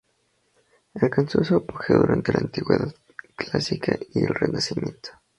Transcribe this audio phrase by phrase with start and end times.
[0.99, 2.91] Alcanzó su apogeo durante la Antigüedad
[3.35, 5.09] clásica y el Renacimiento.